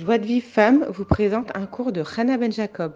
Joie 0.00 0.16
de 0.16 0.24
vivre 0.24 0.46
femme 0.46 0.86
vous 0.86 1.04
présente 1.04 1.54
un 1.54 1.66
cours 1.66 1.92
de 1.92 2.02
Hannah 2.16 2.38
Ben 2.38 2.50
Jacob. 2.50 2.94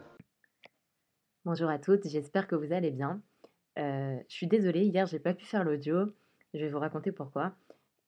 Bonjour 1.44 1.68
à 1.68 1.78
toutes, 1.78 2.08
j'espère 2.08 2.48
que 2.48 2.54
vous 2.54 2.72
allez 2.72 2.90
bien. 2.90 3.20
Heu, 3.78 4.16
je 4.26 4.34
suis 4.34 4.46
désolée, 4.46 4.86
hier 4.86 5.04
j'ai 5.04 5.18
pas 5.18 5.34
pu 5.34 5.44
faire 5.44 5.64
l'audio. 5.64 6.14
Je 6.54 6.60
vais 6.60 6.70
vous 6.70 6.78
raconter 6.78 7.12
pourquoi. 7.12 7.56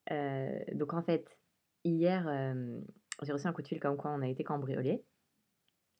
Heu, 0.09 0.49
donc 0.73 0.95
en 0.95 1.03
fait, 1.03 1.27
hier, 1.83 2.27
hem, 2.27 2.83
j'ai 3.21 3.33
reçu 3.33 3.45
un 3.45 3.53
coup 3.53 3.61
de 3.61 3.67
fil 3.67 3.79
comme 3.79 3.97
quoi 3.97 4.09
on 4.09 4.23
a 4.23 4.27
été 4.27 4.43
cambriolés 4.43 5.03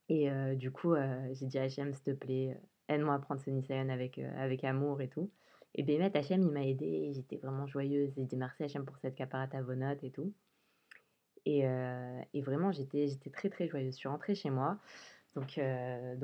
et 0.10 0.32
du 0.56 0.72
coup, 0.72 0.96
j'ai 1.34 1.46
dit 1.46 1.60
à 1.60 1.64
Hachem: 1.64 1.94
«S'il 1.94 2.04
te 2.04 2.12
plaît, 2.12 2.60
aide-moi 2.90 3.14
à 3.14 3.20
prendre 3.20 3.42
ce 3.42 3.52
Nissayon 3.52 3.90
avec, 3.90 4.18
avec 4.18 4.64
amour 4.64 5.02
et 5.02 5.08
tout» 5.08 5.30
et 5.76 5.84
béhémet 5.84 6.18
Hachem, 6.18 6.42
il 6.42 6.50
m'a 6.50 6.66
aidée, 6.66 7.12
j'étais 7.14 7.38
vraiment 7.38 7.68
joyeuse. 7.68 8.12
J'ai 8.16 8.24
dit: 8.24 8.38
«Merci 8.38 8.64
Hachem 8.64 8.86
pour 8.86 8.98
cette 8.98 9.14
Kaparat 9.14 9.50
Avonot 9.54 10.00
et 10.02 10.10
tout» 10.10 10.34
et 11.48 12.42
vraiment 12.42 12.72
j'étais 12.72 13.08
très, 13.32 13.50
très 13.50 13.68
joyeuse. 13.68 13.94
Je 13.94 13.98
suis 13.98 14.10
rentrée 14.10 14.36
chez 14.36 14.50
moi, 14.50 14.78
donc 15.36 15.60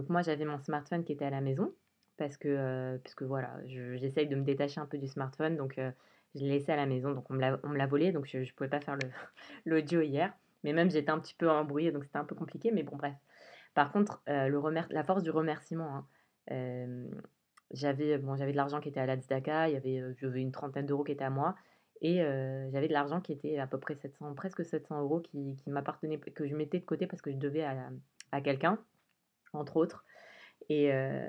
moi 0.10 0.22
j'avais 0.22 0.46
mon 0.46 0.60
smartphone 0.60 1.04
qui 1.04 1.14
était 1.14 1.26
à 1.26 1.30
la 1.30 1.42
maison 1.42 1.74
parce 2.18 2.38
que, 2.38 2.98
puisque 3.04 3.24
voilà, 3.24 3.58
je 3.66 3.96
j'essaye 3.98 4.28
de 4.28 4.36
me 4.36 4.44
détacher 4.44 4.80
un 4.80 4.86
peu 4.86 4.98
du 4.98 5.08
smartphone 5.08 5.58
donc 5.58 5.76
je 5.78 6.40
l'ai 6.40 6.50
laissé 6.50 6.72
à 6.72 6.76
la 6.76 6.86
maison 6.86 7.12
donc 7.12 7.30
on 7.30 7.34
me 7.34 7.78
l'a 7.78 7.88
volé 7.88 8.12
donc 8.12 8.26
je 8.26 8.44
je 8.44 8.54
pouvais 8.54 8.70
pas 8.70 8.80
faire 8.80 8.98
l'audio 9.66 10.02
hier. 10.02 10.34
Mais 10.64 10.72
même 10.72 10.90
j'étais 10.90 11.12
un 11.12 11.20
petit 11.20 11.36
peu 11.36 11.50
embrouillée 11.50 11.92
donc 11.92 12.06
c'était 12.06 12.18
un 12.18 12.26
peu 12.26 12.36
compliqué 12.36 12.72
mais 12.72 12.84
bon 12.84 12.96
bref. 12.96 13.16
Par 13.74 13.92
contre, 13.92 14.22
la 14.28 15.04
force 15.04 15.24
du 15.24 15.32
remerciement, 15.32 16.06
hein, 16.50 17.08
j'avais, 17.72 18.20
de 18.20 18.56
l'argent 18.56 18.80
qui 18.80 18.90
était 18.90 19.00
à 19.00 19.06
la 19.06 19.18
tzedaka, 19.18 19.70
il 19.70 19.74
y 19.74 19.78
avait, 19.78 20.40
une 20.40 20.52
trentaine 20.52 20.86
d'euros 20.86 21.04
qui 21.04 21.12
étaient 21.12 21.24
à 21.24 21.30
moi 21.30 21.56
et 22.04 22.22
heu, 22.24 22.70
j'avais 22.72 22.88
de 22.90 22.94
l'argent 22.94 23.22
qui 23.22 23.34
était 23.34 23.58
à 23.60 23.68
peu 23.68 23.80
près 23.80 23.96
700, 23.96 24.36
presque 24.36 24.66
700 24.66 25.04
€ 25.08 25.22
qui 25.24 25.58
qui 25.58 25.72
m'appartenaient, 25.72 26.20
que 26.20 26.48
je 26.48 26.56
mettais 26.56 26.80
de 26.80 26.86
côté 26.86 27.08
parce 27.08 27.22
que 27.24 27.32
je 27.32 27.38
devais 27.38 27.64
à 27.64 27.90
à 28.32 28.42
quelqu'un, 28.42 28.80
entre 29.54 29.78
autres 29.78 30.06
et 30.70 30.92
heu 30.94 31.24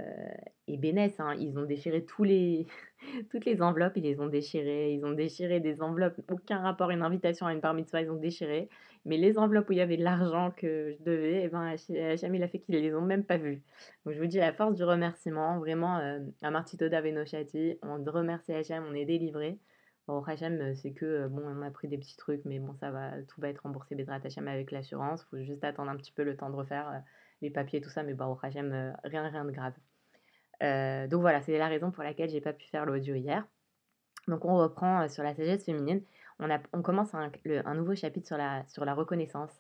et 0.67 0.79
bénesse, 0.79 1.21
hein, 1.21 1.35
ils 1.39 1.59
ont 1.59 1.65
déchiré 1.65 2.05
tous 2.07 2.25
les 2.25 2.67
toutes 3.31 3.45
les 3.45 3.61
enveloppes, 3.63 3.95
ils 3.97 4.03
les 4.05 4.21
ont 4.21 4.29
déchirées, 4.29 4.95
ils 4.95 5.05
ont 5.05 5.13
déchiré 5.13 5.61
des 5.61 5.83
enveloppes, 5.83 6.21
aucun 6.31 6.61
rapport, 6.61 6.91
une 6.91 7.03
invitation 7.03 7.47
à 7.47 7.53
une 7.53 7.61
bar 7.61 7.75
mitzvah, 7.75 8.01
ils 8.03 8.11
ont 8.11 8.17
déchiré. 8.17 8.69
Mais 9.05 9.19
les 9.19 9.39
enveloppes 9.39 9.69
où 9.69 9.73
il 9.73 9.79
y 9.79 9.83
avait 9.83 9.99
de 9.99 10.05
l'argent 10.05 10.51
que 10.51 10.93
je 10.99 11.03
devais 11.05 11.43
et 11.45 11.49
ben, 11.49 11.75
il 11.89 12.43
a 12.43 12.49
fait 12.49 12.61
qu'ils 12.61 12.77
les 12.77 12.95
ont 12.95 13.03
même 13.03 13.25
pas 13.25 13.37
vues. 13.37 13.63
Donc 14.07 14.15
je 14.15 14.21
vous 14.21 14.27
dis 14.27 14.39
la 14.39 14.53
force 14.55 14.75
du 14.77 14.85
remerciement, 14.85 15.59
vraiment, 15.59 16.01
heu, 16.01 16.33
Amarti 16.43 16.79
toda 16.79 17.03
venoshati, 17.03 17.79
on 17.83 18.03
remercie 18.05 18.53
Hachem, 18.53 18.85
on 18.89 18.95
est 18.95 19.05
délivrés. 19.05 19.59
Baruch 20.07 20.29
Hachem, 20.29 20.75
c'est 20.75 20.93
que, 20.93 21.29
bon, 21.29 21.43
on 21.45 21.63
a 21.63 21.71
pris 21.71 21.89
des 21.89 21.99
petits 21.99 22.17
trucs, 22.17 22.45
mais 22.45 22.59
bon, 22.59 22.75
ça 22.75 22.91
va, 22.91 23.23
tout 23.23 23.41
va 23.41 23.49
être 23.49 23.61
remboursé 23.63 23.95
Bezrat 23.95 24.21
Hachem 24.23 24.49
avec 24.49 24.71
l'assurance. 24.71 25.25
Faut 25.25 25.39
juste 25.43 25.65
attendre 25.65 25.91
un 25.91 25.97
petit 25.97 26.13
peu 26.13 26.25
le 26.25 26.37
temps 26.37 26.51
de 26.51 26.57
refaire, 26.57 27.03
les 27.43 27.51
papiers, 27.51 27.81
tout 27.81 27.91
ça, 27.91 28.03
mais 28.03 28.15
Baruch 28.15 28.43
Hachem, 28.43 28.73
heu, 28.73 28.93
rien 29.05 29.29
rien 29.29 29.45
de 29.45 29.51
grave. 29.51 29.75
Donc 31.11 31.21
voilà, 31.21 31.41
c'est 31.43 31.59
la 31.59 31.69
raison 31.69 31.91
pour 31.91 32.03
laquelle 32.03 32.31
j'ai 32.31 32.41
pas 32.41 32.53
pu 32.53 32.67
faire 32.69 32.87
l'audio 32.87 33.15
hier. 33.15 33.47
Donc 34.29 34.45
on 34.45 34.57
reprend, 34.57 35.09
sur 35.09 35.23
la 35.23 35.35
sagesse 35.35 35.65
féminine. 35.65 36.03
On 36.39 36.51
a 36.51 36.59
on 36.73 36.83
commence 36.83 37.15
un 37.15 37.75
nouveau 37.75 37.95
chapitre 37.95 38.27
sur 38.27 38.37
la 38.37 38.65
sur 38.67 38.85
la 38.85 38.95
reconnaissance 38.95 39.51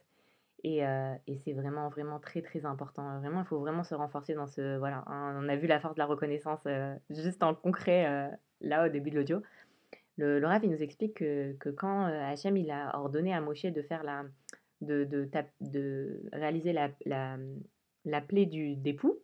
et 0.62 0.78
et 1.26 1.38
c'est 1.44 1.52
vraiment, 1.52 1.88
vraiment 1.90 2.18
très, 2.18 2.40
très 2.42 2.64
important. 2.64 3.18
Vraiment, 3.20 3.40
il 3.40 3.46
faut 3.46 3.58
vraiment 3.58 3.84
se 3.84 3.94
renforcer 3.94 4.34
dans 4.34 4.46
ce 4.46 4.78
voilà, 4.78 5.04
on 5.08 5.48
a 5.48 5.56
vu 5.56 5.66
la 5.66 5.78
force 5.78 5.94
de 5.94 6.00
la 6.00 6.06
reconnaissance, 6.06 6.60
juste 7.10 7.42
en 7.42 7.54
concret, 7.54 8.30
là, 8.60 8.86
au 8.86 8.88
début 8.88 9.10
de 9.10 9.16
l'audio. 9.16 9.42
Le 10.16 10.38
le 10.38 10.46
Rav, 10.46 10.64
nous 10.64 10.82
explique 10.82 11.14
que 11.14 11.52
que 11.54 11.68
quand, 11.70 12.08
heu, 12.08 12.14
Hachem, 12.14 12.56
il 12.56 12.70
a 12.70 12.96
ordonné 12.98 13.34
à 13.34 13.40
Moshe 13.40 13.64
de 13.66 13.82
faire 13.82 14.04
la 14.04 14.24
de 14.80 15.04
de 15.04 15.28
de 15.60 16.22
réaliser 16.32 16.72
la 16.72 16.90
la, 17.04 17.38
la 18.04 18.20
plaie 18.20 18.46
du 18.46 18.76
d'époux, 18.76 19.20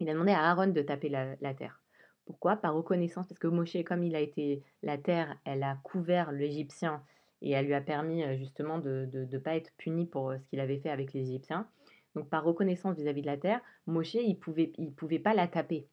il 0.00 0.08
a 0.08 0.12
demandé 0.12 0.32
à 0.32 0.50
Aaron 0.50 0.68
de 0.68 0.82
taper 0.82 1.08
la 1.08 1.36
la 1.40 1.54
terre. 1.54 1.82
Pourquoi? 2.26 2.56
Par 2.56 2.74
reconnaissance, 2.74 3.26
parce 3.26 3.38
que 3.38 3.48
Moshe, 3.48 3.76
comme 3.84 4.04
il 4.04 4.14
a 4.14 4.20
été 4.20 4.62
la 4.82 4.96
terre, 4.98 5.36
elle 5.44 5.62
a 5.62 5.76
couvert 5.82 6.30
l'Égyptien 6.32 7.02
et 7.40 7.50
elle 7.52 7.66
lui 7.66 7.74
a 7.74 7.80
permis, 7.80 8.22
heu, 8.24 8.36
justement 8.36 8.78
de 8.78 9.08
de 9.12 9.38
pas 9.38 9.56
être 9.56 9.72
puni 9.76 10.06
pour, 10.06 10.30
heu, 10.30 10.38
ce 10.38 10.46
qu'il 10.48 10.60
avait 10.60 10.78
fait 10.78 10.90
avec 10.90 11.12
les 11.12 11.22
Égyptiens. 11.30 11.68
Donc 12.14 12.28
par 12.28 12.44
reconnaissance 12.44 12.96
vis-à-vis 12.96 13.22
de 13.22 13.26
la 13.26 13.38
terre, 13.38 13.60
Moshe, 13.86 14.14
il 14.14 14.38
pouvait 14.38 14.72
il 14.78 14.92
pouvait 14.94 15.18
pas 15.18 15.34
la 15.34 15.48
taper 15.48 15.88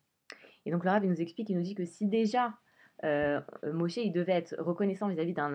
et 0.65 0.71
donc 0.71 0.83
le 0.83 0.89
Rav, 0.91 1.05
nous 1.05 1.21
explique, 1.21 1.49
il 1.49 1.57
nous 1.57 1.63
dit 1.63 1.75
que 1.75 1.85
si 1.85 2.05
déjà, 2.05 2.53
heu, 3.03 3.41
Moshe, 3.71 3.97
il 3.97 4.11
devait 4.11 4.33
être 4.33 4.55
reconnaissant 4.59 5.07
vis-à-vis 5.07 5.33
d'un 5.33 5.49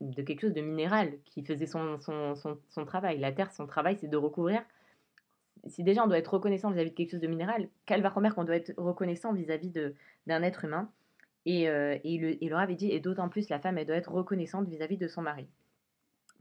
de 0.00 0.22
quelque 0.22 0.40
chose 0.40 0.54
de 0.54 0.60
minéral 0.60 1.12
qui 1.24 1.44
faisait 1.44 1.66
son 1.66 1.98
son 2.00 2.34
son 2.34 2.84
travail. 2.84 3.18
La 3.18 3.32
terre, 3.32 3.52
son 3.52 3.66
travail, 3.66 3.96
c'est 4.00 4.08
de 4.08 4.16
recouvrir 4.16 4.62
si 5.66 5.84
déjà 5.84 6.04
on 6.04 6.06
doit 6.06 6.18
être 6.18 6.32
reconnaissant 6.34 6.70
vis-à-vis 6.70 6.90
de 6.90 6.94
quelque 6.94 7.10
chose 7.10 7.20
de 7.20 7.26
minéral, 7.26 7.68
va 7.88 8.10
qu'on 8.10 8.44
doit 8.44 8.56
être 8.56 8.72
reconnaissant 8.76 9.32
vis-à-vis 9.32 9.72
d'un 10.26 10.42
être 10.42 10.64
humain 10.64 10.90
et 11.46 11.68
heu 11.68 11.98
et 12.04 12.18
le 12.18 12.42
et 12.42 12.48
le 12.48 12.54
Rav, 12.54 12.70
il 12.70 12.76
dit 12.76 12.90
et 12.90 13.00
d'autant 13.00 13.28
plus 13.28 13.48
la 13.48 13.58
femme, 13.58 13.78
elle 13.78 13.86
doit 13.86 13.96
être 13.96 14.12
reconnaissante 14.12 14.68
vis-à-vis 14.68 14.96
de 14.96 15.08
son 15.08 15.22
mari. 15.22 15.46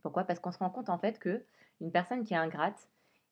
Pourquoi? 0.01 0.23
Parce 0.23 0.39
qu'on 0.39 0.51
se 0.51 0.59
rend 0.59 0.69
compte 0.69 0.89
en 0.89 0.97
fait 0.97 1.19
qu'une 1.19 1.91
personne 1.91 2.23
qui 2.23 2.33
est 2.33 2.37
ingrate 2.37 2.87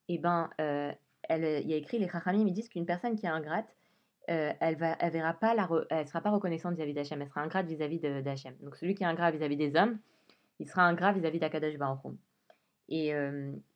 et 0.10 0.18
ben, 0.18 0.50
heu, 0.60 0.92
elle, 1.24 1.62
il 1.64 1.70
y 1.70 1.74
a 1.74 1.78
écrit 1.78 2.00
les 2.00 2.08
Chachamim, 2.08 2.46
ils 2.48 2.54
disent 2.54 2.70
qu'une 2.70 2.86
personne 2.86 3.16
qui 3.16 3.26
est 3.26 3.30
ingrate, 3.30 3.76
heu, 4.30 4.52
elle 4.60 4.78
va 4.78 5.34
pas 5.34 5.54
la 5.56 5.68
sera 6.06 6.22
pas 6.22 6.30
reconnaissante 6.30 6.76
vis-à-vis 6.76 6.94
d'Hachem, 6.94 7.22
elle 7.22 7.28
sera 7.28 7.42
ingrate 7.42 7.68
vis-à-vis 7.68 8.00
d'Hachem. 8.00 8.56
Donc 8.62 8.76
celui 8.76 8.96
qui 8.96 9.04
est 9.04 9.08
ingrat 9.08 9.32
vis-à-vis 9.32 9.58
des 9.58 9.76
hommes, 9.76 10.00
il 10.60 10.68
sera 10.68 10.84
ingrat 10.84 11.14
vis-à-vis 11.14 11.40
d'Akadosh 11.40 11.78
Baruch 11.78 12.00
Hu 12.06 12.18
et 12.90 13.14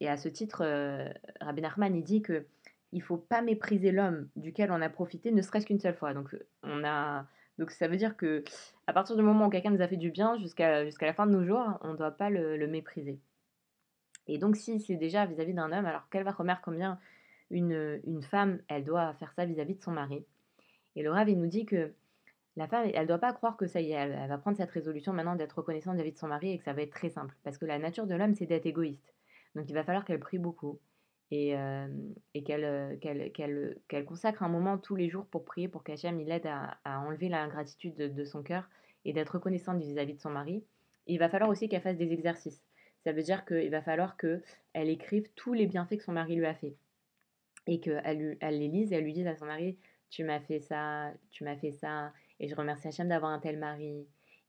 à 0.07 0.17
ce 0.17 0.29
titre, 0.29 0.63
heu, 0.63 1.09
Rabbi 1.41 1.62
Nachman, 1.62 2.01
dit 2.01 2.22
que 2.22 2.45
il 2.94 3.01
faut 3.01 3.17
pas 3.17 3.41
mépriser 3.41 3.91
l'homme 3.91 4.28
duquel 4.35 4.72
on 4.72 4.81
a 4.81 4.89
profité, 4.89 5.31
ne 5.31 5.41
serait-ce 5.41 5.66
qu'une 5.66 5.79
seule 5.79 5.95
fois. 5.95 6.13
Donc 6.13 6.35
on 6.63 6.83
a 6.83 7.25
donc 7.57 7.72
ça 7.72 7.88
veut 7.88 7.97
dire 7.97 8.18
que 8.18 8.44
à 8.88 8.94
partir 8.94 9.16
du 9.16 9.22
moment 9.22 9.47
où 9.47 9.50
quelqu'un 9.50 9.72
nous 9.72 9.81
a 9.81 9.88
fait 9.88 9.97
du 9.97 10.12
bien 10.12 10.38
jusqu'à 10.38 10.83
la 10.83 11.13
fin 11.13 11.28
de 11.28 11.31
nos 11.31 11.45
jours, 11.45 11.78
on 11.81 11.94
ne 11.94 11.97
doit 11.97 12.12
pas 12.12 12.29
le 12.29 12.68
mépriser 12.68 13.19
et 14.28 14.38
donc 14.38 14.56
si 14.56 14.79
c'est 14.79 14.95
déjà 14.95 15.25
vis-à-vis 15.25 15.53
d'un 15.53 15.72
homme, 15.72 15.85
alors 15.85 16.07
quelle 16.09 16.23
va 16.23 16.31
remarquer 16.31 16.63
combien 16.66 17.00
une 17.50 18.22
femme, 18.23 18.62
elle 18.68 18.85
doit 18.85 19.13
faire 19.16 19.33
ça 19.33 19.45
vis-à-vis 19.45 19.75
de 19.75 19.81
son 19.81 19.91
mari? 19.91 20.25
Et 20.96 21.03
le 21.03 21.12
Rav, 21.12 21.29
il 21.29 21.40
nous 21.40 21.47
dit 21.47 21.66
que 21.66 21.94
la 22.57 22.68
femme, 22.68 22.90
elle 22.94 23.07
doit 23.07 23.18
pas 23.18 23.34
croire 23.34 23.56
que 23.56 23.66
ça 23.66 23.79
y 23.79 23.91
est, 23.91 23.96
elle, 23.96 24.28
va 24.28 24.38
prendre 24.38 24.57
cette 24.57 24.72
résolution 24.72 25.13
maintenant 25.13 25.35
d'être 25.35 25.59
reconnaissante 25.59 25.96
vis-à-vis 25.96 26.12
de 26.12 26.18
son 26.18 26.28
mari 26.28 26.52
et 26.52 26.57
que 26.57 26.63
ça 26.63 26.74
va 26.74 26.81
être 26.81 26.91
très 26.91 27.09
simple. 27.09 27.34
Parce 27.44 27.57
que 27.57 27.66
la 27.66 27.79
nature 27.79 28.07
de 28.07 28.16
l'homme, 28.16 28.35
c'est 28.35 28.46
d'être 28.46 28.66
égoïste. 28.66 29.13
Donc 29.56 29.69
il 29.69 29.74
va 29.74 29.84
falloir 29.84 30.06
qu'elle 30.06 30.19
prie 30.19 30.38
beaucoup 30.38 30.80
et, 31.31 31.57
euh, 31.57 31.88
qu'elle 32.46 32.66
euh, 32.66 32.97
qu'elle 32.97 33.31
qu'elle 33.31 33.78
qu'elle 33.88 34.06
consacre 34.06 34.44
un 34.44 34.50
moment 34.50 34.78
tous 34.78 34.96
les 34.96 35.09
jours 35.09 35.25
pour 35.25 35.46
prier 35.46 35.68
pour 35.68 35.84
qu'Hachem 35.84 36.19
il 36.19 36.30
aide 36.30 36.47
à, 36.47 36.78
enlever 37.00 37.30
l'ingratitude 37.30 37.96
de, 37.96 38.25
son 38.25 38.44
cœur 38.44 38.69
et 39.06 39.13
d'être 39.13 39.35
reconnaissante 39.35 39.80
vis-à-vis 39.80 40.16
de 40.16 40.19
son 40.19 40.30
mari. 40.30 40.63
Il 41.07 41.19
va 41.19 41.30
falloir 41.30 41.50
aussi 41.50 41.69
qu'elle 41.69 41.81
fasse 41.81 41.97
des 41.97 42.12
exercices. 42.12 42.62
Ça 43.03 43.13
veut 43.13 43.24
dire 43.24 43.46
qu'il 43.46 43.72
va 43.72 43.81
falloir 43.81 44.18
qu'elle 44.18 44.90
écrive 44.90 45.28
tous 45.35 45.53
les 45.53 45.68
bienfaits 45.68 45.97
que 45.97 46.03
son 46.03 46.12
mari 46.12 46.35
lui 46.35 46.46
a 46.46 46.53
fait 46.53 46.75
et 47.68 47.80
qu'elle 47.80 48.38
elle 48.40 48.59
les 48.59 48.68
lise 48.68 48.91
et 48.91 48.97
elle 48.97 49.03
lui 49.03 49.13
dise 49.13 49.28
à 49.28 49.35
son 49.35 49.46
mari 49.46 49.78
tu 50.11 50.23
m'as 50.25 50.41
fait 50.41 50.59
ça, 50.59 51.11
tu 51.31 51.44
m'as 51.44 51.55
fait 51.55 51.72
ça, 51.72 52.13
et 52.39 52.47
je 52.47 52.55
remercie 52.55 52.89
Hachem 52.89 53.07
d'avoir 53.07 53.31
un 53.31 53.39
tel 53.39 53.57
mari. 53.57 54.05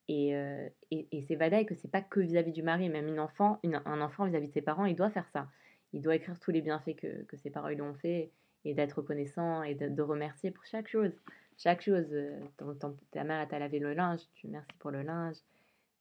Et, 0.09 0.37
euh, 0.37 0.69
et, 0.91 1.07
et 1.13 1.23
c'est 1.23 1.37
vadaï 1.37 1.65
que 1.65 1.75
c'est 1.77 1.91
pas 1.91 2.03
que 2.03 2.21
vis-à-vis 2.21 2.53
du 2.53 2.63
mari, 2.63 2.89
même 2.89 3.09
une 3.09 3.21
enfant, 3.21 3.61
un 3.65 4.01
enfant 4.01 4.27
vis-à-vis 4.27 4.49
de 4.49 4.53
ses 4.53 4.61
parents, 4.61 4.85
il 4.85 4.97
doit 4.97 5.11
faire 5.11 5.29
ça. 5.29 5.49
Il 5.93 6.03
doit 6.03 6.17
écrire 6.17 6.39
tous 6.41 6.51
les 6.51 6.61
bienfaits 6.61 6.97
que, 6.97 7.23
que 7.23 7.37
ses 7.37 7.51
parents 7.51 7.69
lui 7.69 7.81
ont 7.81 7.95
fait 7.95 8.33
et 8.65 8.75
d'être 8.75 8.95
reconnaissant 8.95 9.63
et 9.63 9.75
de, 9.77 10.03
remercier 10.03 10.51
pour 10.51 10.65
chaque 10.65 10.89
chose. 10.89 11.13
Chaque 11.57 11.81
chose. 11.81 12.09
Euh, 12.11 12.41
ton, 12.59 12.97
ta 13.13 13.23
mère 13.23 13.47
t'a 13.47 13.59
lavé 13.61 13.79
le 13.79 13.95
linge, 13.95 14.21
tu 14.35 14.49
merci 14.49 14.73
pour 14.81 14.91
le 14.91 15.03
linge, 15.03 15.37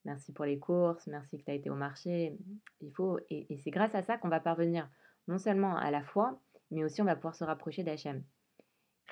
merci 0.05 0.31
pour 0.33 0.45
les 0.45 0.57
courses, 0.57 1.05
merci 1.05 1.37
que 1.37 1.43
tu 1.43 1.51
été 1.51 1.69
au 1.69 1.75
marché. 1.75 2.35
Il 2.81 2.91
faut, 2.91 3.19
et, 3.29 3.45
et 3.53 3.57
c'est 3.57 3.71
grâce 3.71 3.93
à 3.93 4.01
ça 4.01 4.17
qu'on 4.17 4.29
va 4.29 4.39
parvenir 4.39 4.89
non 5.27 5.37
seulement 5.37 5.77
à 5.77 5.91
la 5.91 6.01
foi, 6.01 6.39
mais 6.71 6.83
aussi 6.83 7.01
on 7.01 7.05
va 7.05 7.15
pouvoir 7.15 7.35
se 7.35 7.43
rapprocher 7.43 7.83
d'Hachem. 7.83 8.23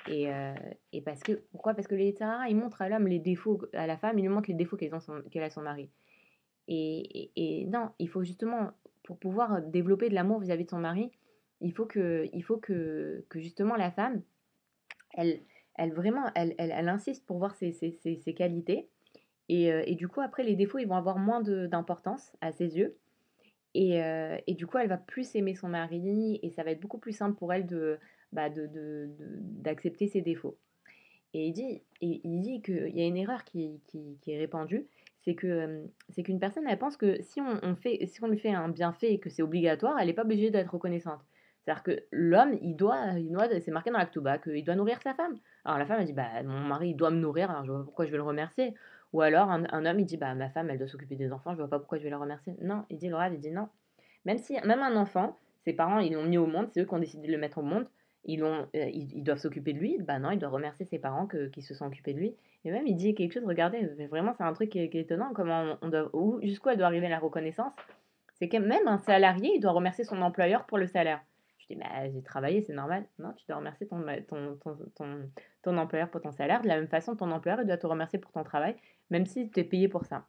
Et, 0.08 0.32
euh, 0.32 0.54
et, 0.92 1.00
parce 1.00 1.22
que, 1.22 1.32
pourquoi? 1.52 1.74
Parce 1.74 1.86
que 1.86 1.94
les 1.94 2.06
Yetzirara, 2.06 2.48
ils 2.48 2.56
montrent 2.56 2.82
à 2.82 2.88
l'homme 2.88 3.06
les 3.06 3.18
défauts, 3.18 3.60
à 3.72 3.86
la 3.86 3.96
femme, 3.96 4.18
ils 4.18 4.22
lui 4.22 4.28
montrent 4.28 4.48
les 4.48 4.56
défauts 4.56 4.76
qu'elle 4.76 4.90
qu 5.30 5.38
a 5.40 5.50
son 5.50 5.62
mari. 5.62 5.90
Et, 6.68 7.30
et, 7.36 7.66
non, 7.66 7.90
il 7.98 8.08
faut 8.08 8.22
justement, 8.22 8.70
pour 9.02 9.18
pouvoir 9.18 9.60
développer 9.60 10.08
de 10.08 10.14
l'amour 10.14 10.40
vis-à-vis 10.40 10.64
de 10.64 10.70
son 10.70 10.78
mari, 10.78 11.10
il 11.60 11.72
faut 11.72 11.86
que, 11.86 12.28
il 12.32 12.42
faut 12.42 12.58
que, 12.58 13.24
que 13.28 13.40
justement 13.40 13.76
la 13.76 13.90
femme, 13.90 14.22
elle, 15.14 15.40
elle 15.74 15.92
vraiment, 15.92 16.30
elle, 16.34 16.54
elle, 16.58 16.72
elle 16.74 16.88
insiste 16.88 17.26
pour 17.26 17.38
voir 17.38 17.54
ses, 17.56 17.72
ses, 17.72 17.90
ses, 17.90 18.34
qualités. 18.34 18.88
Et, 19.48 19.72
euh, 19.72 19.82
et, 19.86 19.96
du 19.96 20.06
coup, 20.06 20.20
après, 20.20 20.44
les 20.44 20.54
défauts, 20.54 20.78
ils 20.78 20.86
vont 20.86 20.94
avoir 20.94 21.18
moins 21.18 21.40
d'importance 21.42 22.32
à 22.40 22.52
ses 22.52 22.78
yeux. 22.78 22.96
Et, 23.74 24.02
euh, 24.02 24.36
et, 24.46 24.54
du 24.54 24.66
coup, 24.66 24.78
elle 24.78 24.88
va 24.88 24.96
plus 24.96 25.34
aimer 25.34 25.54
son 25.54 25.68
mari 25.68 26.38
et 26.42 26.50
ça 26.50 26.62
va 26.62 26.70
être 26.70 26.80
beaucoup 26.80 26.98
plus 26.98 27.12
simple 27.12 27.36
pour 27.36 27.52
elle 27.52 27.66
de, 27.66 27.98
bah, 28.32 28.48
d'accepter 28.50 30.06
ses 30.08 30.20
défauts. 30.20 30.56
Et 31.32 31.46
il 31.46 31.52
dit, 31.52 31.82
et 32.00 32.20
il 32.24 32.40
dit 32.40 32.60
qu'il 32.62 32.96
y 32.96 33.02
a 33.02 33.06
une 33.06 33.16
erreur 33.16 33.44
qui, 33.44 33.80
qui, 33.86 34.18
est 34.26 34.38
répandue, 34.38 34.86
c'est 35.20 35.34
que, 35.34 35.46
hem, 35.46 35.88
c'est 36.08 36.22
qu'une 36.22 36.40
personne, 36.40 36.64
elle 36.68 36.78
pense 36.78 36.96
que 36.96 37.22
si 37.22 37.40
on 37.40 37.76
fait 37.76 38.04
si 38.06 38.22
on 38.24 38.28
lui 38.28 38.38
fait 38.38 38.52
un 38.52 38.68
bienfait 38.68 39.12
et 39.12 39.20
que 39.20 39.30
c'est 39.30 39.42
obligatoire, 39.42 39.98
elle 40.00 40.08
est 40.08 40.14
pas 40.14 40.22
obligée 40.22 40.50
d'être 40.50 40.72
reconnaissante. 40.72 41.20
C'est-à-dire 41.62 41.82
que 41.82 42.04
l'homme, 42.10 42.58
il 42.62 42.74
doit 42.74 43.18
il 43.18 43.30
doit 43.30 43.48
c'est 43.60 43.70
marqué 43.70 43.90
dans 43.90 43.98
la 43.98 44.06
Ktouba 44.06 44.38
qu'il 44.38 44.64
doit 44.64 44.74
nourrir 44.74 45.00
sa 45.02 45.14
femme. 45.14 45.38
Alors 45.64 45.78
la 45.78 45.86
femme, 45.86 46.00
elle 46.00 46.06
dit: 46.06 46.12
«Bah, 46.12 46.42
mon 46.42 46.60
mari, 46.60 46.90
il 46.90 46.96
doit 46.96 47.10
me 47.10 47.18
nourrir, 47.20 47.50
alors 47.50 47.64
je 47.64 47.70
vois 47.70 47.84
pourquoi 47.84 48.06
je 48.06 48.10
vais 48.10 48.16
le 48.16 48.22
remercier». 48.22 48.74
Ou 49.12 49.22
alors 49.22 49.50
un 49.50 49.86
homme, 49.86 50.00
il 50.00 50.06
dit: 50.06 50.16
«Bah, 50.16 50.34
ma 50.34 50.48
femme, 50.48 50.70
elle 50.70 50.78
doit 50.78 50.88
s'occuper 50.88 51.16
des 51.16 51.32
enfants, 51.32 51.52
je 51.52 51.58
vois 51.58 51.68
pas 51.68 51.78
pourquoi 51.78 51.98
je 51.98 52.04
vais 52.04 52.10
la 52.10 52.18
remercier». 52.18 52.56
Non, 52.62 52.84
il 52.90 52.96
dit 52.98 53.08
le 53.08 53.16
il 53.32 53.40
dit: 53.40 53.50
«Non». 53.50 53.68
Même 54.24 54.38
si 54.38 54.54
même 54.64 54.80
un 54.80 54.96
enfant, 54.96 55.36
ses 55.64 55.72
parents, 55.74 55.98
ils 55.98 56.12
l'ont 56.12 56.24
mis 56.24 56.38
au 56.38 56.46
monde, 56.46 56.68
c'est 56.70 56.80
eux 56.80 56.86
qui 56.86 56.94
ont 56.94 56.98
décidé 56.98 57.26
de 57.26 57.32
le 57.32 57.38
mettre 57.38 57.58
au 57.58 57.62
monde, 57.62 57.86
ils 58.24 58.38
l'ont, 58.40 58.62
heu, 58.74 58.88
ils 58.92 59.22
doivent 59.22 59.38
s'occuper 59.38 59.72
de 59.72 59.78
lui, 59.78 59.98
bah 60.00 60.18
non, 60.18 60.30
il 60.30 60.38
doit 60.38 60.48
remercier 60.50 60.84
ses 60.86 60.98
parents 60.98 61.26
que 61.26 61.48
qui 61.48 61.62
se 61.62 61.74
sont 61.74 61.86
occupés 61.86 62.12
de 62.14 62.18
lui. 62.18 62.36
Et 62.64 62.70
même 62.70 62.86
il 62.86 62.96
dit 62.96 63.14
quelque 63.14 63.32
chose, 63.32 63.44
regardez, 63.46 63.82
vraiment 64.08 64.32
c'est 64.34 64.44
un 64.44 64.52
truc 64.52 64.70
qui 64.70 64.78
est 64.80 64.94
étonnant, 64.94 65.32
comment 65.34 65.76
on 65.82 65.88
doit 65.88 66.10
où 66.14 66.40
jusqu'où 66.42 66.68
elle 66.70 66.78
doit 66.78 66.86
arriver 66.86 67.08
la 67.08 67.18
reconnaissance. 67.18 67.72
C'est 68.34 68.48
que 68.48 68.56
même 68.56 68.88
un 68.88 68.98
salarié, 68.98 69.52
il 69.56 69.60
doit 69.60 69.72
remercier 69.72 70.04
son 70.04 70.22
employeur 70.22 70.66
pour 70.66 70.78
le 70.78 70.86
salaire. 70.86 71.22
Je 71.58 71.66
dis: 71.68 71.76
«Bah, 71.76 72.10
j'ai 72.10 72.22
travaillé, 72.22 72.62
c'est 72.62 72.72
normal». 72.72 73.06
Non, 73.18 73.32
tu 73.34 73.44
dois 73.46 73.56
remercier 73.58 73.86
ton 73.86 74.04
ton 74.28 74.58
ton 74.96 75.30
ton 75.62 75.78
employeur 75.78 76.10
pour 76.10 76.20
ton 76.22 76.32
salaire. 76.32 76.62
De 76.62 76.68
la 76.68 76.76
même 76.76 76.88
façon, 76.88 77.16
ton 77.16 77.30
employeur, 77.30 77.60
il 77.62 77.66
doit 77.66 77.76
te 77.78 77.86
remercier 77.86 78.18
pour 78.18 78.32
ton 78.32 78.42
travail, 78.44 78.76
même 79.10 79.26
si 79.26 79.50
tu 79.50 79.60
es 79.60 79.64
payé 79.64 79.88
pour 79.88 80.04
ça. 80.06 80.26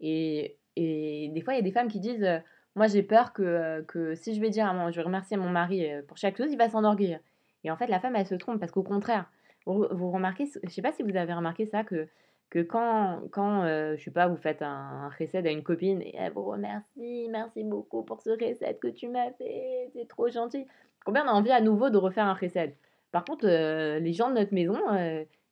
Et 0.00 0.56
et 0.76 1.28
des 1.34 1.40
fois, 1.42 1.54
il 1.54 1.56
y 1.56 1.60
a 1.60 1.62
des 1.62 1.72
femmes 1.72 1.88
qui 1.88 2.00
disent, 2.00 2.22
heu: 2.22 2.40
«Moi, 2.76 2.86
j'ai 2.86 3.02
peur 3.02 3.32
que, 3.32 3.42
heu, 3.42 3.84
que 3.86 4.14
si 4.14 4.34
je 4.34 4.40
vais 4.40 4.50
dire 4.50 4.66
à 4.66 4.72
mon 4.72 4.90
je 4.90 4.96
vais 4.96 5.02
remercier 5.02 5.36
mon 5.36 5.48
mari, 5.50 5.84
heu, 5.92 6.02
pour 6.06 6.16
chaque 6.16 6.36
chose, 6.36 6.52
il 6.52 6.58
va 6.58 6.68
s'enorgueillir». 6.68 7.20
Et 7.64 7.70
en 7.70 7.76
fait, 7.76 7.86
la 7.88 8.00
femme, 8.00 8.16
elle 8.16 8.26
se 8.26 8.34
trompe 8.36 8.60
parce 8.60 8.72
qu'au 8.72 8.82
contraire, 8.84 9.30
vous 9.66 10.10
remarquez 10.10 10.46
je 10.64 10.68
sais 10.70 10.82
pas 10.82 10.92
si 10.92 11.02
vous 11.02 11.16
avez 11.16 11.34
remarqué 11.34 11.66
ça 11.66 11.84
que 11.84 12.08
que 12.48 12.60
quand 12.62 13.22
quand, 13.32 13.64
heu, 13.64 13.96
je 13.96 14.02
sais 14.04 14.10
pas, 14.10 14.28
vous 14.28 14.36
faites 14.36 14.62
un 14.62 14.68
un 15.06 15.10
chesed 15.12 15.46
à 15.46 15.50
une 15.50 15.62
copine 15.62 16.00
et 16.02 16.14
elle 16.16 16.32
vous 16.32 16.44
remercie: 16.44 17.28
«Merci 17.30 17.64
beaucoup 17.64 18.02
pour 18.04 18.20
ce 18.22 18.36
chesed 18.38 18.78
que 18.80 18.88
tu 18.88 19.08
m'as 19.08 19.32
fait, 19.32 19.90
c'est 19.94 20.08
trop 20.08 20.28
gentil». 20.28 20.66
Combien 21.04 21.24
on 21.26 21.28
a 21.28 21.32
envie 21.32 21.50
à 21.52 21.60
nouveau 21.60 21.90
de 21.90 21.96
refaire 21.98 22.26
un 22.26 22.36
chesed? 22.36 22.74
Par 23.12 23.24
contre, 23.24 23.46
heu, 23.46 23.98
les 24.00 24.12
gens 24.12 24.30
de 24.30 24.34
notre 24.36 24.54
maison, 24.54 24.78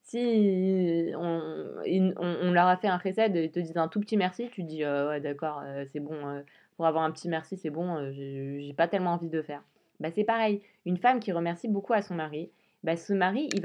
si 0.03 1.13
on 1.17 2.13
on 2.17 2.53
leur 2.53 2.67
a 2.67 2.77
fait 2.77 2.89
un 2.89 2.99
chesed 3.01 3.37
et 3.37 3.45
ils 3.45 3.51
te 3.53 3.61
disent 3.61 3.77
un 3.77 3.89
tout 3.89 4.01
petit 4.01 4.17
merci, 4.17 4.49
tu 4.51 4.63
dis: 4.65 4.83
«Heu, 4.85 5.09
ouais 5.09 5.21
d'accord, 5.21 5.63
c'est 5.93 6.01
bon, 6.01 6.43
pour 6.79 6.87
avoir 6.87 7.05
un 7.05 7.11
petit 7.11 7.29
merci, 7.29 7.59
c'est 7.59 7.71
bon, 7.71 7.99
heu, 7.99 8.13
j'ai 8.13 8.73
pas 8.75 8.89
tellement 8.89 9.13
envie 9.13 9.29
de 9.29 9.43
faire». 9.43 9.63
Bah, 10.01 10.11
c'est 10.13 10.25
pareil, 10.25 10.63
une 10.87 10.97
femme 10.97 11.21
qui 11.21 11.33
remercie 11.33 11.69
beaucoup 11.69 11.93
à 11.93 12.03
son 12.03 12.15
mari, 12.15 12.51
bah, 12.85 12.97
ce 12.97 13.13
mari, 13.13 13.51
il 13.53 13.61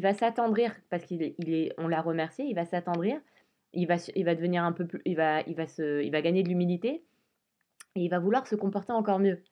va 0.00 0.14
s'attendrir 0.14 0.74
parce 0.90 1.04
qu'il 1.04 1.22
est 1.22 1.72
on 1.78 1.88
l'a 1.88 2.00
remercié, 2.00 2.46
il 2.46 2.54
va 2.54 2.64
s'attendrir, 2.64 3.20
il 3.74 3.86
va 3.86 3.96
il 4.16 4.24
va 4.24 4.34
devenir 4.34 4.64
un 4.64 4.72
peu 4.72 4.86
plus 4.86 5.02
il 5.04 5.16
va 5.16 5.42
il 5.42 5.54
va 5.54 5.66
se 5.66 6.02
il 6.02 6.10
va 6.10 6.22
gagner 6.22 6.42
de 6.42 6.48
l'humilité 6.48 7.04
et 7.96 8.00
il 8.00 8.08
va 8.08 8.18
vouloir 8.18 8.46
se 8.46 8.56
comporter 8.56 8.92
encore 8.92 9.18
mieux. 9.20 9.42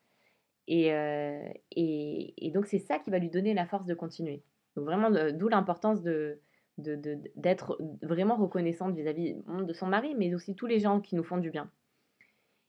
Et 0.69 0.93
heu 0.93 1.41
et 1.73 2.35
et 2.47 2.50
donc 2.50 2.67
c'est 2.67 2.79
ça 2.79 2.99
qui 2.99 3.11
va 3.11 3.19
lui 3.19 3.31
donner 3.31 3.55
la 3.55 3.67
force 3.67 3.87
de 3.87 3.94
continuer. 3.94 4.43
Donc 4.76 4.87
vraiment, 4.87 5.11
d'où 5.32 5.49
l'importance 5.49 6.03
de 6.03 6.41
d'être 6.79 7.79
vraiment 8.03 8.37
reconnaissante 8.37 8.94
vis-à-vis, 8.97 9.35
mmh, 9.47 9.67
de 9.67 9.73
son 9.75 9.87
mari, 9.87 10.15
mais 10.17 10.35
aussi 10.35 10.55
tous 10.56 10.67
les 10.67 10.81
gens 10.81 11.00
qui 11.00 11.17
nous 11.17 11.25
font 11.25 11.37
du 11.37 11.50
bien. 11.50 11.70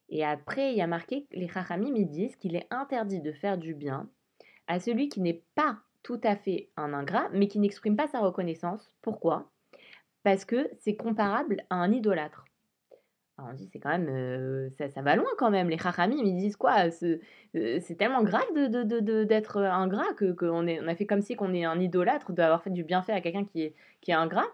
Et 0.09 0.23
après, 0.23 0.71
il 0.71 0.77
y 0.77 0.81
a 0.81 0.87
marqué, 0.87 1.27
les 1.31 1.47
Chachamim, 1.47 1.95
ils 1.95 2.09
disent 2.09 2.35
qu'il 2.35 2.55
est 2.55 2.67
interdit 2.69 3.21
de 3.21 3.31
faire 3.31 3.57
du 3.57 3.73
bien 3.73 4.09
à 4.67 4.79
celui 4.79 5.09
qui 5.09 5.21
n'est 5.21 5.43
pas 5.55 5.77
tout 6.03 6.19
à 6.23 6.35
fait 6.35 6.69
un 6.77 6.93
ingrat, 6.93 7.29
mais 7.33 7.47
qui 7.47 7.59
n'exprime 7.59 7.95
pas 7.95 8.07
sa 8.07 8.19
reconnaissance. 8.19 8.93
Pourquoi? 9.01 9.49
Parce 10.23 10.45
que 10.45 10.69
c'est 10.79 10.95
comparable 10.95 11.63
à 11.69 11.75
un 11.75 11.91
idolâtre. 11.91 12.45
Alors 13.37 13.51
on 13.51 13.53
dit: 13.55 13.67
«C'est 13.71 13.79
quand 13.79 13.89
même, 13.89 14.09
heu, 14.09 14.69
ça 14.69 15.01
va 15.01 15.15
loin 15.15 15.29
quand 15.37 15.49
même». 15.49 15.69
Les 15.69 15.77
Chachamim, 15.77 16.23
ils 16.23 16.37
disent 16.37 16.55
quoi? 16.55 16.85
Heu, 16.85 17.19
c'est 17.53 17.95
tellement 17.97 18.23
grave 18.23 18.53
de 18.55 18.67
de 18.67 18.83
de 18.83 18.99
de 18.99 19.23
d'être, 19.23 19.57
ingrat 19.57 20.13
que 20.15 20.31
qu'on 20.33 20.67
est 20.67 20.79
on 20.81 20.87
a 20.87 20.95
fait 20.95 21.07
comme 21.07 21.21
si 21.21 21.35
qu'on 21.35 21.53
est 21.53 21.65
un 21.65 21.79
idolâtre 21.79 22.31
d'avoir 22.31 22.61
fait 22.61 22.69
du 22.69 22.83
bienfait 22.83 23.13
à 23.13 23.21
quelqu'un 23.21 23.45
qui 23.45 23.63
est 23.63 23.75
qui 24.01 24.11
est 24.11 24.15
ingrat. 24.15 24.45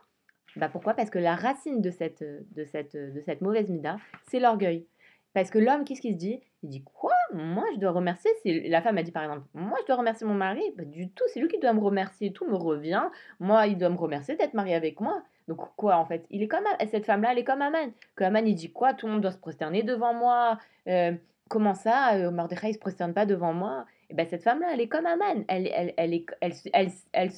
Bah, 0.55 0.69
pourquoi? 0.69 0.93
Parce 0.93 1.09
que 1.09 1.19
la 1.19 1.35
racine 1.35 1.81
de 1.81 1.91
cette, 1.91 2.23
de 2.23 2.65
cette, 2.65 2.95
de 2.95 3.21
cette 3.21 3.41
mauvaise 3.41 3.69
mida, 3.69 3.97
c'est 4.27 4.39
l'orgueil. 4.39 4.87
Parce 5.33 5.51
que 5.51 5.59
l'homme, 5.59 5.85
qu'est-ce 5.85 6.01
qu'il 6.01 6.13
se 6.13 6.17
dit? 6.17 6.41
Il 6.63 6.69
dit: 6.69 6.83
«Quoi? 6.83 7.13
Moi, 7.33 7.63
je 7.73 7.79
dois 7.79 7.91
remercier?» 7.91 8.31
la 8.45 8.81
femme 8.81 8.97
a 8.97 9.03
dit 9.03 9.11
par 9.11 9.23
exemple: 9.23 9.43
«Moi, 9.53 9.77
je 9.81 9.85
dois 9.85 9.97
remercier 9.97 10.25
mon 10.25 10.33
mari?» 10.33 10.63
Pas 10.75 10.83
du 10.83 11.09
tout, 11.09 11.23
c'est 11.27 11.39
lui 11.39 11.47
qui 11.47 11.59
doit 11.59 11.73
me 11.73 11.79
remercier, 11.79 12.33
tout 12.33 12.47
me 12.47 12.55
revient. 12.55 13.03
Moi, 13.39 13.67
il 13.67 13.77
doit 13.77 13.89
me 13.89 13.97
remercier 13.97 14.35
d'être 14.35 14.53
marié 14.53 14.75
avec 14.75 14.99
moi. 14.99 15.21
Donc 15.47 15.59
quoi 15.75 15.97
en 15.97 16.05
fait? 16.05 16.25
Il 16.29 16.43
est 16.43 16.47
comme 16.47 16.65
cette 16.91 17.05
femme-là, 17.05 17.29
elle 17.31 17.39
est 17.39 17.43
comme 17.43 17.61
Aman. 17.61 17.91
Que 18.15 18.23
Aman, 18.23 18.45
il 18.45 18.55
dit 18.55 18.71
quoi? 18.71 18.93
Tout 18.93 19.07
le 19.07 19.13
monde 19.13 19.21
doit 19.21 19.31
se 19.31 19.37
prosterner 19.37 19.83
devant 19.83 20.13
moi. 20.13 20.57
Heu, 20.87 21.17
comment 21.47 21.73
ça, 21.73 22.17
heu, 22.17 22.29
Mordechai, 22.29 22.69
il 22.69 22.73
se 22.73 22.79
prosterne 22.79 23.13
pas 23.13 23.25
devant 23.25 23.53
moi? 23.53 23.85
Et 24.09 24.13
bah, 24.13 24.25
cette 24.25 24.43
femme-là, 24.43 24.67
elle 24.73 24.81
est 24.81 24.87
comme 24.87 25.05
Aman. 25.05 25.43
Elle 25.47 25.93
elle 25.97 26.13
est 26.13 26.25
elle 26.41 27.31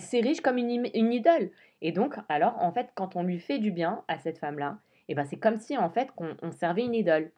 s'érige 0.00 0.40
comme 0.40 0.58
une 0.58 0.88
une 0.94 1.12
idole. 1.12 1.50
Et 1.82 1.92
donc 1.92 2.16
alors, 2.28 2.56
en 2.60 2.72
fait, 2.72 2.88
quand 2.94 3.16
on 3.16 3.22
lui 3.22 3.38
fait 3.38 3.58
du 3.58 3.70
bien 3.70 4.02
à 4.08 4.18
cette 4.18 4.38
femme-là, 4.38 4.78
et 5.08 5.14
bah, 5.14 5.24
c'est 5.24 5.38
comme 5.38 5.58
si 5.58 5.76
en 5.76 5.90
fait 5.90 6.10
qu'on 6.12 6.36
on 6.42 6.52
servait 6.52 6.84
une 6.84 6.94
idole. 6.94 7.30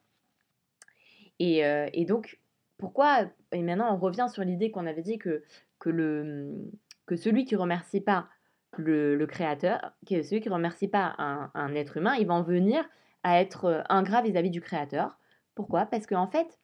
Et 1.39 1.65
heu 1.65 1.89
et 1.93 2.05
donc 2.05 2.39
pourquoi 2.79 3.25
et 3.53 3.63
maintenant 3.63 3.95
on 3.95 3.99
revient 3.99 4.27
sur 4.33 4.45
l'idée 4.45 4.71
qu'on 4.71 4.87
avait 4.87 5.03
dit 5.03 5.19
que 5.19 5.43
que 5.79 5.91
le, 5.91 6.71
que 7.07 7.17
celui 7.17 7.45
qui 7.45 7.57
remercie 7.57 8.01
pas 8.01 8.29
le 8.77 9.17
le 9.17 9.27
créateur, 9.27 9.93
que 10.09 10.23
celui 10.23 10.41
qui 10.41 10.49
remercie 10.49 10.89
pas 10.89 11.15
un 11.19 11.51
un 11.55 11.75
être 11.75 11.97
humain, 11.97 12.15
il 12.19 12.27
va 12.27 12.35
en 12.35 12.43
venir 12.43 12.85
à 13.23 13.41
être, 13.41 13.67
heu, 13.67 13.83
ingrat 13.89 14.23
vis-à-vis 14.23 14.51
du 14.51 14.61
créateur. 14.61 15.19
Pourquoi? 15.55 15.87
Parce 15.87 16.07
qu'en 16.07 16.27
fait, 16.27 16.59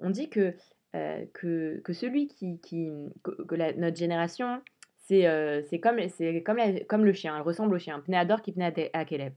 on 0.00 0.10
dit 0.10 0.28
que, 0.28 0.54
heu, 0.94 1.28
que 1.32 1.80
que 1.84 1.92
celui 1.92 2.26
qui 2.28 2.60
qui, 2.60 2.90
que 3.22 3.54
notre 3.78 3.96
génération, 3.96 4.60
c'est, 5.06 5.22
comme 5.82 6.00
c'est 6.08 6.42
comme 6.42 6.58
comme 6.88 7.04
le 7.04 7.12
chien, 7.12 7.36
elle 7.36 7.42
ressemble 7.42 7.74
au 7.74 7.78
chien, 7.78 8.00
Pnei 8.00 8.18
Hador 8.18 8.42
kipnei 8.42 8.66
ate 8.66 8.90
hakelev. 8.94 9.32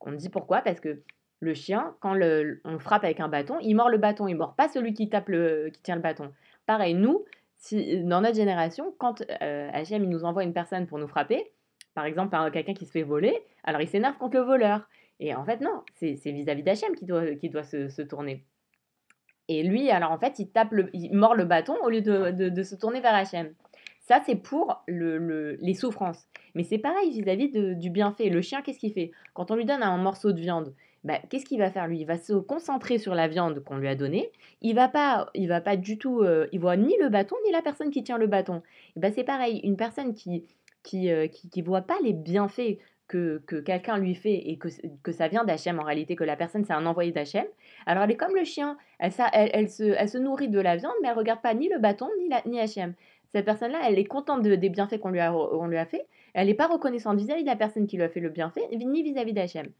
On 0.00 0.12
dit 0.12 0.28
pourquoi? 0.28 0.62
Parce 0.62 0.80
que 0.80 1.02
le 1.40 1.54
chien, 1.54 1.94
quand 2.00 2.14
le 2.14 2.60
on 2.64 2.78
frappe 2.78 3.04
avec 3.04 3.20
un 3.20 3.28
bâton, 3.28 3.58
il 3.60 3.74
mord 3.74 3.88
le 3.88 3.98
bâton, 3.98 4.28
il 4.28 4.36
mord 4.36 4.54
pas 4.54 4.68
celui 4.68 4.94
qui 4.94 5.08
tape 5.08 5.28
le 5.28 5.70
qui 5.72 5.82
tient 5.82 5.96
le 5.96 6.02
bâton. 6.02 6.32
Pareil, 6.66 6.94
nous, 6.94 7.24
dans 8.04 8.20
notre 8.20 8.36
génération, 8.36 8.94
quand, 8.98 9.22
heu, 9.22 9.68
Hachem, 9.72 10.02
il 10.04 10.08
nous 10.08 10.24
envoie 10.24 10.44
une 10.44 10.52
personne 10.52 10.86
pour 10.86 10.98
nous 10.98 11.08
frapper, 11.08 11.50
par 11.94 12.04
exemple, 12.04 12.34
un 12.36 12.50
quelqu'un 12.50 12.74
qui 12.74 12.86
se 12.86 12.92
fait 12.92 13.02
voler, 13.02 13.36
alors 13.64 13.80
il 13.80 13.88
s'énerve 13.88 14.16
contre 14.18 14.36
le 14.36 14.44
voleur. 14.44 14.88
Et 15.18 15.34
en 15.34 15.44
fait, 15.44 15.60
non, 15.60 15.82
c'est 15.94 16.14
vis-à-vis 16.24 16.62
d'Hachem 16.62 16.94
qui 16.94 17.04
doit 17.04 17.34
qui 17.34 17.50
doit 17.50 17.64
se 17.64 18.02
tourner. 18.02 18.44
Et 19.48 19.64
lui, 19.64 19.90
alors 19.90 20.12
en 20.12 20.18
fait, 20.18 20.38
il 20.38 20.50
tape 20.50 20.70
le 20.70 20.88
il 20.92 21.12
mord 21.14 21.34
le 21.34 21.44
bâton 21.44 21.74
au 21.82 21.90
lieu 21.90 22.00
de 22.00 22.30
de 22.30 22.48
de 22.48 22.62
se 22.62 22.76
tourner 22.76 23.00
vers 23.00 23.14
Hachem. 23.14 23.52
Ça, 24.10 24.20
c'est 24.26 24.34
pour 24.34 24.82
le 24.88 25.18
le 25.18 25.52
les 25.60 25.74
souffrances. 25.74 26.26
Mais 26.56 26.64
c'est 26.64 26.78
pareil 26.78 27.10
vis-à-vis 27.12 27.50
du 27.76 27.90
bienfait. 27.90 28.28
Le 28.28 28.40
chien, 28.42 28.60
qu'est-ce 28.60 28.80
qu'il 28.80 28.92
fait? 28.92 29.12
Quand 29.34 29.52
on 29.52 29.54
lui 29.54 29.64
donne 29.64 29.84
un 29.84 29.98
morceau 29.98 30.32
de 30.32 30.40
viande, 30.40 30.74
bah, 31.04 31.20
qu'est-ce 31.30 31.44
qu'il 31.44 31.60
va 31.60 31.70
faire 31.70 31.86
lui? 31.86 32.00
Il 32.00 32.06
va 32.06 32.18
se 32.18 32.32
concentrer 32.32 32.98
sur 32.98 33.14
la 33.14 33.28
viande 33.28 33.62
qu'on 33.62 33.76
lui 33.76 33.86
a 33.86 33.94
donnée. 33.94 34.32
Il 34.62 34.74
va 34.74 34.88
pas 34.88 35.30
il 35.34 35.46
va 35.46 35.60
pas 35.60 35.76
du 35.76 35.96
tout, 35.96 36.22
heu, 36.24 36.48
il 36.50 36.58
voit 36.58 36.76
ni 36.76 36.96
le 36.98 37.08
bâton, 37.08 37.36
ni 37.46 37.52
la 37.52 37.62
personne 37.62 37.90
qui 37.92 38.02
tient 38.02 38.18
le 38.18 38.26
bâton. 38.26 38.62
Et 38.96 39.00
bah, 39.00 39.12
c'est 39.12 39.22
pareil, 39.22 39.60
une 39.62 39.76
personne 39.76 40.12
qui 40.12 40.44
qui, 40.82 41.08
heu, 41.12 41.28
qui 41.28 41.48
qui 41.48 41.62
voit 41.62 41.82
pas 41.82 41.98
les 42.02 42.12
bienfaits 42.12 42.78
que 43.06 43.40
que 43.46 43.56
quelqu'un 43.60 43.96
lui 43.98 44.16
fait 44.16 44.34
et 44.50 44.58
que 44.58 44.68
que 45.04 45.12
ça 45.12 45.28
vient 45.28 45.44
d'Hachem 45.44 45.78
en 45.78 45.84
réalité, 45.84 46.16
que 46.16 46.24
la 46.24 46.36
personne 46.36 46.64
c'est 46.64 46.72
un 46.72 46.86
envoyé 46.86 47.12
d'Hachem, 47.12 47.46
alors 47.86 48.02
elle 48.04 48.10
est 48.12 48.16
comme 48.16 48.34
le 48.34 48.44
chien, 48.44 48.76
elle 48.98 49.12
ça 49.12 49.28
elle 49.32 49.50
elle 49.52 49.68
se 49.70 49.84
elle 49.84 50.08
se 50.08 50.18
nourrit 50.18 50.48
de 50.48 50.60
la 50.60 50.76
viande, 50.76 50.94
mais 51.02 51.08
elle 51.08 51.16
regarde 51.16 51.42
pas 51.42 51.54
ni 51.54 51.68
le 51.68 51.78
bâton 51.78 52.08
ni 52.18 52.28
la 52.28 52.42
ni. 52.46 52.58
Cette 53.32 53.44
personne-là, 53.44 53.80
elle 53.88 53.98
est 53.98 54.04
contente 54.04 54.42
de 54.42 54.56
des 54.56 54.68
bienfaits 54.68 54.98
qu'on 54.98 55.10
lui 55.10 55.20
a 55.20 55.32
on 55.34 55.70
elle 56.34 56.48
est 56.48 56.54
pas 56.54 56.66
reconnaissante 56.66 57.16
vis-à-vis 57.18 57.42
de 57.42 57.48
la 57.48 57.56
personne 57.56 57.86
qui 57.86 57.96
lui 57.96 58.02
a 58.02 58.08
fait 58.08 58.20
le 58.20 58.28
bienfait, 58.28 58.68
ni 58.72 59.02
vis-à-vis 59.02 59.32
d'Hachem. 59.32 59.72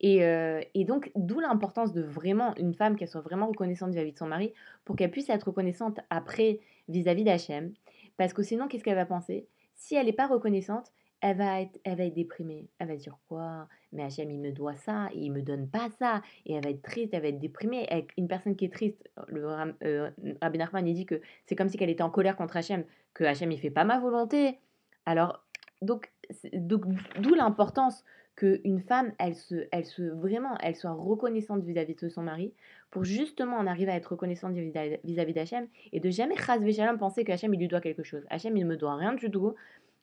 Et 0.00 0.22
heu 0.22 0.60
et 0.74 0.84
donc 0.84 1.10
d'où 1.16 1.40
l'importance 1.40 1.92
de 1.92 2.02
vraiment 2.02 2.54
une 2.56 2.74
femme 2.74 2.96
qu'elle 2.96 3.08
soit 3.08 3.20
vraiment 3.20 3.48
reconnaissante 3.48 3.90
vis-à-vis 3.90 4.12
de 4.12 4.18
son 4.18 4.26
mari, 4.26 4.52
pour 4.84 4.96
qu'elle 4.96 5.10
puisse 5.10 5.30
être 5.30 5.48
reconnaissante 5.48 6.00
après 6.10 6.60
vis-à-vis 6.88 7.24
d'Hachem. 7.24 7.72
Parce 8.16 8.32
que 8.32 8.42
sinon, 8.42 8.68
qu'est-ce 8.68 8.84
qu'elle 8.84 8.96
va 8.96 9.06
penser? 9.06 9.46
Si 9.74 9.94
elle 9.94 10.08
est 10.08 10.12
pas 10.12 10.26
reconnaissante, 10.26 10.92
elle 11.20 11.36
va 11.36 11.60
être 11.62 11.78
elle 11.84 11.96
va 11.96 12.04
être 12.04 12.14
déprimée. 12.14 12.68
Elle 12.78 12.88
va 12.88 12.96
dire: 12.96 13.16
«Quoi? 13.28 13.68
Mais 13.92 14.04
Hachem, 14.04 14.30
il 14.30 14.40
me 14.40 14.52
doit 14.52 14.76
ça 14.76 15.08
et 15.12 15.18
il 15.18 15.32
me 15.32 15.42
donne 15.42 15.68
pas 15.68 15.88
ça» 15.98 16.22
et 16.46 16.54
elle 16.54 16.64
va 16.64 16.70
être 16.70 16.82
triste, 16.82 17.14
elle 17.14 17.22
va 17.22 17.28
être 17.28 17.38
déprimée. 17.38 17.88
Une 18.16 18.28
personne 18.28 18.56
qui 18.56 18.64
est 18.66 18.72
triste, 18.72 19.08
le 19.26 19.46
heu, 19.84 20.10
Rabbi 20.40 20.58
Nachman, 20.58 20.86
il 20.86 20.94
dit 20.94 21.06
que 21.06 21.20
c'est 21.46 21.56
comme 21.56 21.68
si 21.68 21.76
qu'elle 21.76 21.90
était 21.90 22.02
en 22.02 22.10
colère 22.10 22.36
contre 22.36 22.56
Hachem, 22.56 22.84
que 23.14 23.24
Hachem, 23.24 23.50
il 23.50 23.58
fait 23.58 23.70
pas 23.70 23.84
ma 23.84 23.98
volonté. 23.98 24.58
Alors 25.06 25.44
donc 25.80 26.12
d'où 26.52 27.34
l'importance 27.34 28.04
qu'une 28.36 28.80
femme, 28.80 29.12
elle 29.18 29.34
se 29.34 29.66
elle 29.72 29.84
se 29.84 30.02
vraiment, 30.02 30.56
elle 30.60 30.76
soit 30.76 30.92
reconnaissante 30.92 31.64
vis-à-vis 31.64 31.96
de 31.96 32.08
son 32.08 32.22
mari, 32.22 32.52
pour 32.90 33.04
justement 33.04 33.56
en 33.56 33.66
arriver 33.66 33.90
à 33.90 33.96
être 33.96 34.12
reconnaissante 34.12 34.54
vis-à 34.54 34.96
vis-à-vis 35.02 35.34
d'Hachem 35.34 35.66
et 35.92 36.00
de 36.00 36.10
jamais 36.10 36.36
chas 36.36 36.58
v'shalom 36.58 36.98
penser 36.98 37.24
que 37.24 37.32
Hachem, 37.32 37.52
il 37.54 37.58
lui 37.60 37.68
doit 37.68 37.80
quelque 37.80 38.04
chose. 38.04 38.24
Hachem, 38.30 38.56
il 38.56 38.64
me 38.66 38.76
doit 38.76 38.94
rien 38.96 39.14
du 39.14 39.30
tout. 39.30 39.54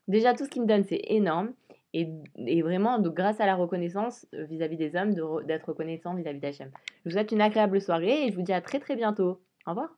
Déjà, 0.08 0.34
tout 0.34 0.46
ce 0.46 0.50
qu'il 0.50 0.62
me 0.62 0.68
donne, 0.68 0.84
c'est 0.84 1.02
énorme 1.08 1.54
et, 1.94 2.10
et 2.46 2.62
vraiment, 2.62 3.00
grâce 3.00 3.40
à 3.40 3.46
la 3.46 3.56
reconnaissance 3.56 4.28
euh, 4.34 4.44
vis-à-vis 4.44 4.78
des 4.78 4.96
hommes, 4.96 5.14
d'être 5.46 5.70
reconnaissant 5.70 6.14
vis-à-vis 6.14 6.40
d'Hachem. 6.40 6.70
Je 7.04 7.10
vous 7.10 7.12
souhaite 7.12 7.32
une 7.32 7.42
agréable 7.42 7.80
soirée 7.80 8.26
et 8.26 8.32
je 8.32 8.36
vous 8.36 8.44
dis 8.44 8.54
à 8.54 8.62
très 8.62 8.80
très 8.80 8.96
bientôt. 8.96 9.40
Au 9.66 9.72
revoir. 9.72 9.90